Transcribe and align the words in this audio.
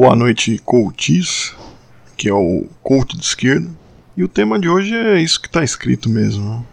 Boa 0.00 0.16
noite, 0.16 0.58
coaches, 0.64 1.54
que 2.16 2.26
é 2.26 2.32
o 2.32 2.64
coach 2.82 3.14
de 3.18 3.22
esquerda. 3.22 3.68
E 4.16 4.24
o 4.24 4.28
tema 4.28 4.58
de 4.58 4.66
hoje 4.66 4.94
é 4.94 5.20
isso 5.20 5.38
que 5.38 5.46
está 5.46 5.62
escrito 5.62 6.08
mesmo. 6.08 6.64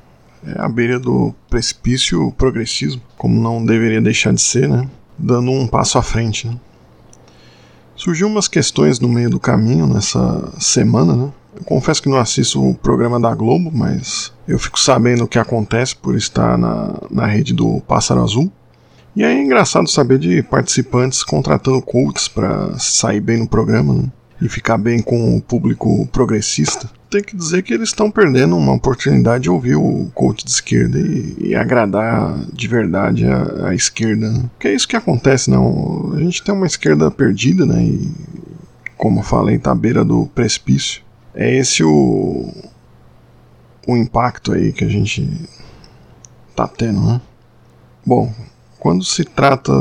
Né? 0.42 0.56
É 0.56 0.62
a 0.62 0.70
beira 0.70 0.98
do 0.98 1.36
precipício 1.50 2.32
progressismo, 2.32 3.02
como 3.18 3.38
não 3.42 3.66
deveria 3.66 4.00
deixar 4.00 4.34
de 4.34 4.40
ser, 4.40 4.70
né? 4.70 4.90
Dando 5.18 5.52
um 5.52 5.68
passo 5.68 5.98
à 5.98 6.02
frente. 6.02 6.48
Né? 6.48 6.56
Surgiu 7.98 8.28
umas 8.28 8.48
questões 8.48 8.98
no 8.98 9.10
meio 9.10 9.30
do 9.30 9.42
caminho 9.42 9.86
nessa 9.88 10.50
semana, 10.58 11.14
né? 11.14 11.30
Eu 11.54 11.66
confesso 11.66 12.02
que 12.02 12.08
não 12.08 12.16
assisto 12.16 12.66
o 12.66 12.76
programa 12.76 13.20
da 13.20 13.36
Globo, 13.36 13.70
mas 13.74 14.32
eu 14.48 14.58
fico 14.58 14.80
sabendo 14.80 15.26
o 15.26 15.28
que 15.28 15.38
acontece 15.38 15.94
por 15.94 16.16
estar 16.16 16.58
na, 16.58 16.94
na 17.12 17.26
rede 17.26 17.54
do 17.54 17.82
Pássaro 17.82 18.24
Azul. 18.24 18.50
E 19.18 19.24
aí 19.24 19.36
é 19.36 19.44
engraçado 19.44 19.90
saber 19.90 20.20
de 20.20 20.44
participantes 20.44 21.24
contratando 21.24 21.82
coaches 21.82 22.28
para 22.28 22.78
sair 22.78 23.20
bem 23.20 23.40
no 23.40 23.48
programa 23.48 23.96
né? 23.96 24.12
e 24.40 24.48
ficar 24.48 24.78
bem 24.78 25.02
com 25.02 25.36
o 25.36 25.42
público 25.42 26.08
progressista. 26.12 26.88
Tem 27.10 27.24
que 27.24 27.36
dizer 27.36 27.64
que 27.64 27.74
eles 27.74 27.90
estão 27.90 28.12
perdendo 28.12 28.56
uma 28.56 28.74
oportunidade 28.74 29.46
de 29.46 29.50
ouvir 29.50 29.76
o 29.76 30.12
coach 30.14 30.46
de 30.46 30.52
esquerda 30.52 31.00
e, 31.00 31.36
e 31.40 31.56
agradar 31.56 32.38
de 32.54 32.68
verdade 32.68 33.26
a, 33.26 33.70
a 33.70 33.74
esquerda. 33.74 34.30
Né? 34.30 34.44
Porque 34.54 34.68
é 34.68 34.76
isso 34.76 34.88
que 34.88 34.96
acontece, 34.96 35.50
não? 35.50 36.14
A 36.16 36.20
gente 36.20 36.44
tem 36.44 36.54
uma 36.54 36.68
esquerda 36.68 37.10
perdida, 37.10 37.66
né? 37.66 37.82
E, 37.82 38.12
como 38.96 39.22
eu 39.22 39.24
falei, 39.24 39.58
tá 39.58 39.72
à 39.72 39.76
beira 39.76 40.06
do 40.06 40.28
precipício. 40.28 41.02
É 41.34 41.58
esse 41.58 41.84
o, 41.84 42.54
o 43.88 43.98
impacto 43.98 44.54
aí 44.54 44.72
que 44.72 44.86
a 44.86 44.90
gente 44.90 45.28
tá 46.56 46.68
tendo, 46.68 47.02
né? 47.02 47.20
Bom, 48.06 48.32
quando 48.80 49.04
se 49.04 49.24
trata 49.24 49.74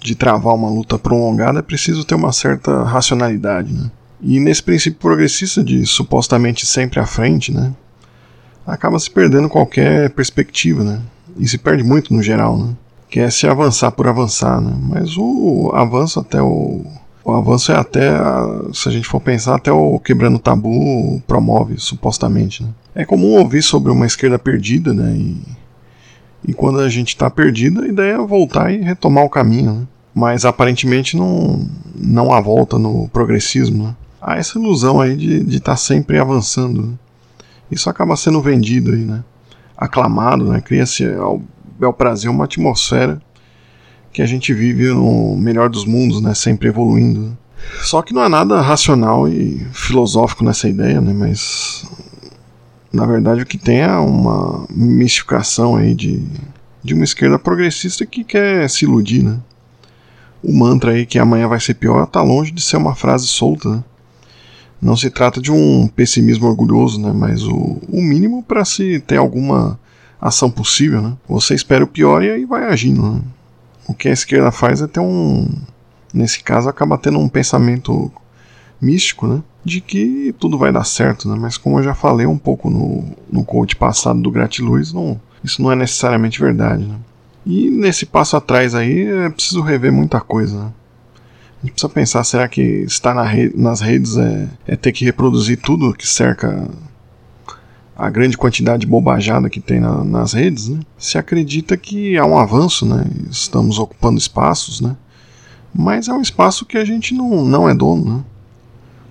de 0.00 0.14
travar 0.14 0.54
uma 0.54 0.68
luta 0.68 0.98
prolongada, 0.98 1.60
é 1.60 1.62
preciso 1.62 2.04
ter 2.04 2.14
uma 2.14 2.32
certa 2.32 2.82
racionalidade. 2.84 3.72
Né? 3.72 3.90
E 4.20 4.38
nesse 4.40 4.62
princípio 4.62 4.98
progressista 4.98 5.62
de 5.62 5.84
supostamente 5.86 6.66
sempre 6.66 7.00
à 7.00 7.06
frente, 7.06 7.52
né, 7.52 7.72
acaba 8.66 8.98
se 8.98 9.10
perdendo 9.10 9.48
qualquer 9.48 10.10
perspectiva, 10.10 10.82
né? 10.82 11.00
E 11.36 11.48
se 11.48 11.58
perde 11.58 11.82
muito 11.82 12.14
no 12.14 12.22
geral, 12.22 12.56
né? 12.56 12.74
Que 13.10 13.20
é 13.20 13.28
se 13.28 13.46
avançar 13.46 13.90
por 13.90 14.06
avançar, 14.06 14.60
né? 14.60 14.72
Mas 14.80 15.16
o 15.16 15.70
avanço 15.74 16.20
até 16.20 16.40
o 16.40 16.84
o 17.24 17.32
avanço 17.32 17.72
é 17.72 17.76
até, 17.76 18.10
se 18.74 18.86
a 18.86 18.92
gente 18.92 19.08
for 19.08 19.18
pensar, 19.18 19.54
até 19.54 19.72
o 19.72 19.98
quebrando 19.98 20.38
tabu 20.38 21.22
promove, 21.26 21.76
supostamente. 21.78 22.62
Né? 22.62 22.68
É 22.94 23.04
comum 23.04 23.38
ouvir 23.38 23.62
sobre 23.62 23.90
uma 23.90 24.04
esquerda 24.04 24.38
perdida, 24.38 24.92
né? 24.92 25.16
E 25.16 25.42
e 26.46 26.52
quando 26.52 26.80
a 26.80 26.88
gente 26.88 27.08
está 27.08 27.30
perdido, 27.30 27.82
a 27.82 27.88
ideia 27.88 28.14
é 28.14 28.18
voltar 28.18 28.70
e 28.70 28.80
retomar 28.80 29.24
o 29.24 29.30
caminho. 29.30 29.72
Né? 29.72 29.86
Mas 30.14 30.44
aparentemente 30.44 31.16
não, 31.16 31.66
não 31.94 32.32
há 32.32 32.40
volta 32.40 32.78
no 32.78 33.08
progressismo. 33.08 33.84
Né? 33.84 33.96
Há 34.20 34.36
essa 34.36 34.58
ilusão 34.58 35.00
aí 35.00 35.16
de 35.16 35.56
estar 35.56 35.72
tá 35.72 35.76
sempre 35.76 36.18
avançando. 36.18 36.82
Né? 36.82 36.92
Isso 37.70 37.88
acaba 37.88 38.14
sendo 38.14 38.40
vendido 38.40 38.92
aí, 38.92 39.04
né? 39.04 39.24
aclamado, 39.76 40.50
né? 40.52 40.60
cria-se 40.60 41.04
ao 41.14 41.42
bel 41.78 41.92
prazer 41.92 42.30
uma 42.30 42.44
atmosfera 42.44 43.20
que 44.12 44.22
a 44.22 44.26
gente 44.26 44.54
vive 44.54 44.88
no 44.88 45.36
melhor 45.36 45.68
dos 45.68 45.84
mundos, 45.84 46.20
né? 46.20 46.34
sempre 46.34 46.68
evoluindo. 46.68 47.36
Só 47.80 48.02
que 48.02 48.12
não 48.12 48.20
há 48.20 48.28
nada 48.28 48.60
racional 48.60 49.26
e 49.26 49.66
filosófico 49.72 50.44
nessa 50.44 50.68
ideia, 50.68 51.00
né? 51.00 51.12
mas 51.12 51.86
na 52.94 53.06
verdade, 53.06 53.42
o 53.42 53.46
que 53.46 53.58
tem 53.58 53.80
é 53.80 53.96
uma 53.96 54.66
mistificação 54.70 55.76
aí 55.76 55.94
de, 55.94 56.22
de 56.82 56.94
uma 56.94 57.02
esquerda 57.02 57.38
progressista 57.38 58.06
que 58.06 58.22
quer 58.22 58.70
se 58.70 58.84
iludir, 58.84 59.24
né? 59.24 59.38
O 60.42 60.52
mantra 60.52 60.92
aí 60.92 61.04
que 61.04 61.18
amanhã 61.18 61.48
vai 61.48 61.58
ser 61.58 61.74
pior 61.74 62.04
está 62.04 62.22
longe 62.22 62.52
de 62.52 62.62
ser 62.62 62.76
uma 62.76 62.94
frase 62.94 63.26
solta, 63.26 63.68
né? 63.68 63.84
Não 64.80 64.96
se 64.96 65.10
trata 65.10 65.40
de 65.40 65.50
um 65.50 65.88
pessimismo 65.88 66.46
orgulhoso, 66.46 67.00
né? 67.00 67.12
Mas 67.12 67.42
o, 67.42 67.80
o 67.88 68.00
mínimo 68.00 68.42
para 68.42 68.64
se 68.64 69.00
ter 69.00 69.16
alguma 69.16 69.78
ação 70.20 70.50
possível, 70.50 71.02
né? 71.02 71.16
Você 71.28 71.54
espera 71.54 71.82
o 71.82 71.88
pior 71.88 72.22
e 72.22 72.30
aí 72.30 72.44
vai 72.44 72.64
agindo, 72.64 73.02
né? 73.02 73.20
O 73.88 73.94
que 73.94 74.08
a 74.08 74.12
esquerda 74.12 74.52
faz 74.52 74.80
é 74.80 74.86
ter 74.86 75.00
um... 75.00 75.48
Nesse 76.12 76.40
caso, 76.44 76.68
acaba 76.68 76.96
tendo 76.96 77.18
um 77.18 77.28
pensamento 77.28 78.12
místico, 78.80 79.26
né? 79.26 79.42
De 79.64 79.80
que 79.80 80.34
tudo 80.38 80.58
vai 80.58 80.70
dar 80.70 80.84
certo, 80.84 81.28
né? 81.28 81.36
Mas 81.40 81.56
como 81.56 81.78
eu 81.78 81.82
já 81.82 81.94
falei 81.94 82.26
um 82.26 82.36
pouco 82.36 82.68
no, 82.68 83.04
no 83.30 83.44
coach 83.44 83.74
passado 83.76 84.20
do 84.20 84.30
Gratiluz, 84.30 84.92
não, 84.92 85.20
isso 85.42 85.62
não 85.62 85.72
é 85.72 85.76
necessariamente 85.76 86.38
verdade, 86.38 86.84
né? 86.84 86.96
E 87.46 87.70
nesse 87.70 88.06
passo 88.06 88.36
atrás 88.36 88.74
aí 88.74 89.06
é 89.06 89.28
preciso 89.30 89.60
rever 89.60 89.92
muita 89.92 90.20
coisa, 90.20 90.64
né? 90.64 90.72
A 91.62 91.66
gente 91.66 91.72
precisa 91.72 91.92
pensar, 91.92 92.24
será 92.24 92.46
que 92.46 92.60
estar 92.60 93.14
na 93.14 93.24
nas 93.54 93.80
redes 93.80 94.18
é, 94.18 94.48
é 94.66 94.76
ter 94.76 94.92
que 94.92 95.04
reproduzir 95.04 95.58
tudo 95.58 95.94
que 95.94 96.06
cerca 96.06 96.68
a 97.96 98.10
grande 98.10 98.36
quantidade 98.36 98.80
de 98.80 98.86
bobajada 98.86 99.48
que 99.48 99.60
tem 99.60 99.80
na, 99.80 100.02
nas 100.04 100.32
redes, 100.32 100.68
né? 100.68 100.80
Se 100.98 101.16
acredita 101.16 101.76
que 101.76 102.18
há 102.18 102.26
um 102.26 102.36
avanço, 102.36 102.84
né? 102.84 103.04
Estamos 103.30 103.78
ocupando 103.78 104.18
espaços, 104.18 104.80
né? 104.80 104.96
Mas 105.72 106.08
é 106.08 106.12
um 106.12 106.20
espaço 106.20 106.66
que 106.66 106.76
a 106.76 106.84
gente 106.84 107.14
não, 107.14 107.44
não 107.44 107.68
é 107.68 107.74
dono, 107.74 108.16
né? 108.16 108.24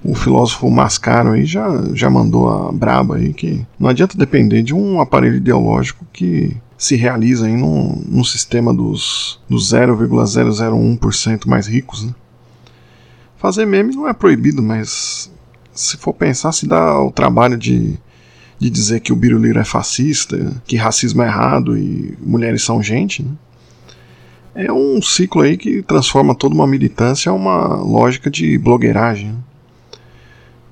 O 0.04 0.14
filósofo 0.14 0.70
Mascaro 0.70 1.32
aí 1.32 1.46
já, 1.46 1.66
já 1.94 2.10
mandou 2.10 2.50
a 2.50 2.72
braba 2.72 3.16
aí 3.16 3.34
que 3.34 3.66
não 3.80 3.90
adianta 3.90 4.18
depender 4.18 4.62
de 4.62 4.74
um 4.74 5.00
aparelho 5.00 5.38
ideológico 5.38 6.06
que 6.12 6.56
se 6.78 6.98
realiza 6.98 7.46
aí 7.46 7.56
num, 7.56 8.04
num 8.06 8.24
sistema 8.24 8.74
dos, 8.74 9.40
dos 9.50 9.72
0,001% 9.72 11.48
mais 11.48 11.68
ricos. 11.68 12.04
Né? 12.04 12.14
Fazer 13.38 13.66
meme 13.66 13.96
não 13.96 14.08
é 14.08 14.14
proibido, 14.14 14.62
mas 14.62 15.32
se 15.74 15.96
for 15.96 16.14
pensar, 16.14 16.52
se 16.52 16.68
dá 16.68 17.00
o 17.02 17.10
trabalho 17.10 17.58
de, 17.58 17.98
de 18.60 18.70
dizer 18.70 19.00
que 19.00 19.14
o 19.14 19.16
Biruliro 19.16 19.60
é 19.60 19.64
fascista, 19.64 20.62
que 20.66 20.76
racismo 20.76 21.24
é 21.24 21.28
errado 21.28 21.78
e 21.78 22.18
mulheres 22.22 22.64
são 22.64 22.84
gente, 22.84 23.24
né? 23.24 23.32
é 24.56 24.72
um 24.72 25.02
ciclo 25.02 25.42
aí 25.42 25.56
que 25.56 25.82
transforma 25.82 26.36
toda 26.36 26.54
uma 26.54 26.68
militância 26.68 27.32
a 27.32 27.34
uma 27.34 27.76
lógica 27.76 28.30
de 28.30 28.58
blogueiragem. 28.58 29.30
Né? 29.30 29.36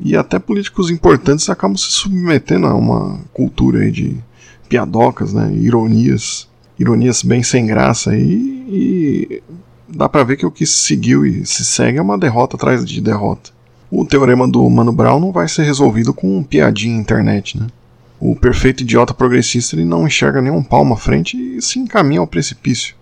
E 0.03 0.15
até 0.15 0.39
políticos 0.39 0.89
importantes 0.89 1.49
acabam 1.49 1.77
se 1.77 1.91
submetendo 1.91 2.65
a 2.65 2.73
uma 2.73 3.19
cultura 3.31 3.89
de 3.91 4.17
piadocas, 4.67 5.31
né, 5.31 5.53
ironias, 5.53 6.47
ironias 6.79 7.21
bem 7.21 7.43
sem 7.43 7.67
graça 7.67 8.11
aí, 8.11 8.65
e 8.67 9.43
dá 9.87 10.09
para 10.09 10.23
ver 10.23 10.37
que 10.37 10.45
o 10.45 10.51
que 10.51 10.65
se 10.65 10.77
seguiu 10.77 11.25
e 11.25 11.45
se 11.45 11.63
segue 11.63 11.99
é 11.99 12.01
uma 12.01 12.17
derrota 12.17 12.55
atrás 12.55 12.83
de 12.83 12.99
derrota. 12.99 13.51
O 13.91 14.05
teorema 14.05 14.47
do 14.47 14.67
Mano 14.69 14.91
Brown 14.91 15.19
não 15.19 15.31
vai 15.31 15.47
ser 15.47 15.63
resolvido 15.63 16.13
com 16.13 16.37
um 16.37 16.43
piadinha 16.43 16.97
internet, 16.97 17.59
né? 17.59 17.67
O 18.19 18.35
perfeito 18.35 18.81
idiota 18.83 19.13
progressista 19.13 19.75
ele 19.75 19.83
não 19.83 20.07
enxerga 20.07 20.41
nenhum 20.41 20.63
palmo 20.63 20.93
à 20.93 20.97
frente 20.97 21.35
e 21.35 21.61
se 21.61 21.77
encaminha 21.77 22.21
ao 22.21 22.27
precipício. 22.27 22.95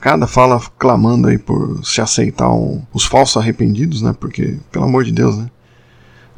Cada 0.00 0.26
fala 0.26 0.60
clamando 0.78 1.28
aí 1.28 1.36
por 1.36 1.84
se 1.84 2.00
aceitar 2.00 2.50
um, 2.50 2.82
os 2.94 3.04
falsos 3.04 3.36
arrependidos, 3.36 4.02
né? 4.02 4.14
Porque, 4.18 4.56
pelo 4.72 4.84
amor 4.86 5.04
de 5.04 5.12
Deus, 5.12 5.36
né? 5.36 5.50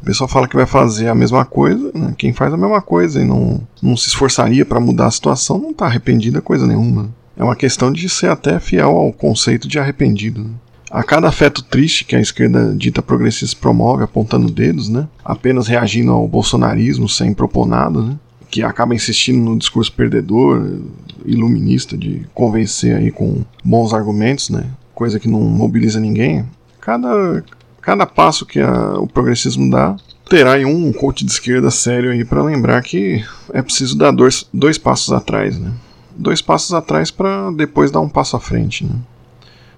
A 0.01 0.05
pessoa 0.05 0.29
fala 0.29 0.49
que 0.49 0.57
vai 0.57 0.67
fazer 0.67 1.09
a 1.09 1.15
mesma 1.15 1.45
coisa, 1.45 1.91
né? 1.95 2.15
quem 2.17 2.33
faz 2.33 2.53
a 2.53 2.57
mesma 2.57 2.81
coisa 2.81 3.21
e 3.21 3.25
não, 3.25 3.61
não 3.83 3.97
se 3.97 4.09
esforçaria 4.09 4.65
para 4.65 4.81
mudar 4.81 5.07
a 5.07 5.11
situação 5.11 5.59
não 5.59 5.71
está 5.71 5.87
arrependida 5.87 6.41
coisa 6.41 6.67
nenhuma. 6.67 7.11
É 7.37 7.45
uma 7.45 7.57
questão 7.57 7.93
de 7.93 8.09
ser 8.09 8.31
até 8.31 8.59
fiel 8.59 8.91
ao 8.91 9.13
conceito 9.13 9.69
de 9.69 9.79
arrependido. 9.79 10.43
Né? 10.43 10.51
A 10.91 11.03
cada 11.03 11.29
afeto 11.29 11.63
triste 11.63 12.05
que 12.05 12.17
a 12.17 12.21
esquerda 12.21 12.75
dita 12.75 13.03
progressista 13.03 13.57
promove, 13.61 14.03
apontando 14.03 14.51
dedos, 14.51 14.89
né? 14.89 15.07
apenas 15.25 15.67
reagindo 15.67 16.13
ao 16.13 16.27
bolsonarismo 16.27 17.09
sem 17.09 17.35
propor 17.35 17.67
nada, 17.67 18.01
né? 18.01 18.17
que 18.51 18.63
acaba 18.63 18.95
insistindo 18.95 19.39
no 19.39 19.59
discurso 19.59 19.93
perdedor, 19.93 20.81
iluminista, 21.27 21.97
de 21.97 22.27
convencer 22.33 22.97
aí 22.97 23.11
com 23.11 23.45
bons 23.63 23.93
argumentos, 23.93 24.49
né? 24.49 24.65
coisa 24.95 25.21
que 25.21 25.29
não 25.29 25.41
mobiliza 25.41 26.01
ninguém. 26.01 26.45
Cada, 26.81 27.45
cada 27.89 28.05
passo 28.05 28.45
que 28.45 28.61
a, 28.61 28.99
o 28.99 29.07
progressismo 29.07 29.71
dá, 29.71 29.97
terá 30.29 30.53
aí 30.53 30.65
um 30.67 30.93
coach 30.93 31.25
de 31.25 31.33
esquerda 31.33 31.71
sério 31.71 32.11
aí 32.11 32.23
para 32.23 32.43
lembrar 32.43 32.83
que 32.83 33.25
é 33.51 33.63
preciso 33.63 33.97
dar 33.97 34.11
dois, 34.11 34.47
dois 34.53 34.77
passos 34.77 35.11
atrás, 35.11 35.59
né? 35.59 35.73
Dois 36.15 36.43
passos 36.43 36.75
atrás 36.75 37.11
para 37.11 37.51
depois 37.51 37.91
dar 37.91 38.01
um 38.01 38.09
passo 38.11 38.37
à 38.37 38.41
frente, 38.41 38.85
né? 38.85 38.95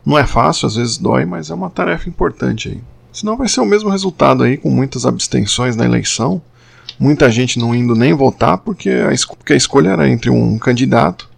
Não 0.05 0.19
é 0.19 0.27
fácil, 0.27 0.67
às 0.67 0.75
vezes 0.75 0.99
dói, 0.99 1.25
mas 1.25 1.51
é 1.51 1.55
uma 1.55 1.71
tarefa 1.71 2.09
importante 2.09 2.71
aí. 2.71 2.81
Senão 3.12 3.37
vai 3.37 3.47
ser 3.47 3.61
o 3.61 3.65
mesmo 3.65 3.89
resultado 3.89 4.43
aí, 4.43 4.57
com 4.57 4.71
muitas 4.71 5.07
abstenções 5.07 5.77
na 5.77 5.85
eleição, 5.85 6.43
muita 6.99 7.31
gente 7.31 7.61
não 7.61 7.73
indo 7.73 7.95
nem 7.95 8.12
votar 8.12 8.59
porque 8.59 8.91
a, 8.91 9.37
porque 9.37 9.53
a 9.53 9.57
escolha 9.57 9.91
era 9.91 10.09
entre 10.09 10.31
um 10.31 10.59
candidato 10.59 11.31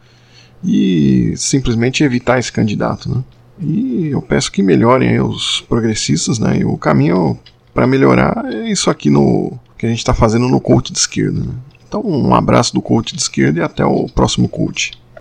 e 0.64 1.34
simplesmente 1.36 2.02
evitar 2.02 2.38
esse 2.38 2.50
candidato, 2.50 3.14
né? 3.14 3.22
E 3.62 4.08
eu 4.10 4.20
peço 4.20 4.50
que 4.50 4.62
melhorem 4.62 5.20
os 5.20 5.60
progressistas, 5.62 6.38
né? 6.38 6.58
E 6.58 6.64
o 6.64 6.76
caminho 6.76 7.38
para 7.72 7.86
melhorar 7.86 8.44
é 8.52 8.70
isso 8.70 8.90
aqui 8.90 9.08
no 9.08 9.52
que 9.78 9.86
a 9.86 9.88
gente 9.88 9.98
está 9.98 10.14
fazendo 10.14 10.48
no 10.48 10.60
coach 10.60 10.92
de 10.92 10.98
esquerda. 10.98 11.40
Né? 11.40 11.52
Então, 11.88 12.02
um 12.04 12.34
abraço 12.34 12.72
do 12.72 12.80
coach 12.80 13.14
de 13.14 13.20
esquerda 13.20 13.60
e 13.60 13.62
até 13.62 13.84
o 13.84 14.06
próximo 14.06 14.48
coach. 14.48 14.92